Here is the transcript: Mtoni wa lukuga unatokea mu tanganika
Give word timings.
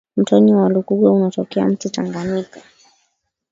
Mtoni 0.17 0.51
wa 0.55 0.69
lukuga 0.73 1.09
unatokea 1.17 1.65
mu 1.67 1.75
tanganika 1.75 2.59